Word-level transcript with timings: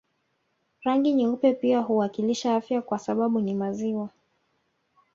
Rangi 0.83 1.13
nyeupe 1.13 1.53
pia 1.53 1.79
huwakilisha 1.79 2.55
afya 2.55 2.81
kwa 2.81 2.99
sababu 2.99 3.41
ni 3.41 3.53
maziwa 3.53 4.09